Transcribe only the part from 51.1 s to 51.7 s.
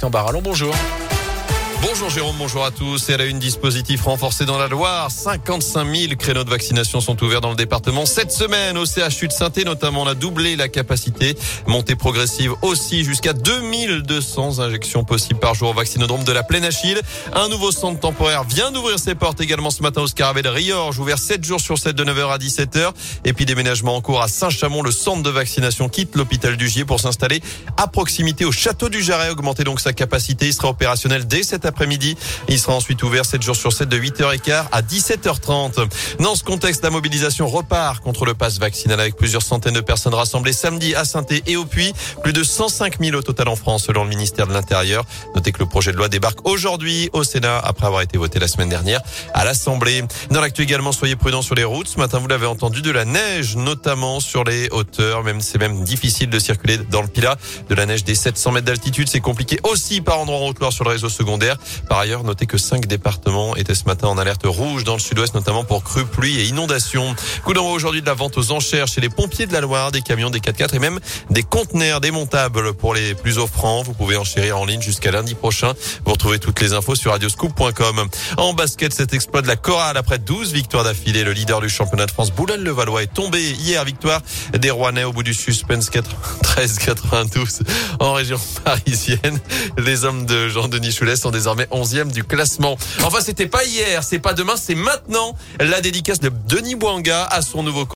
prudents sur les